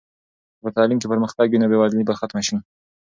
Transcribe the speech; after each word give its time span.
که 0.55 0.59
په 0.63 0.69
تعلیم 0.77 0.97
کې 0.99 1.11
پرمختګ 1.11 1.47
وي 1.49 1.59
نو 1.61 1.69
بې 1.71 1.77
وزلي 1.79 2.03
به 2.07 2.13
ختمه 2.19 2.41
سي. 2.47 2.55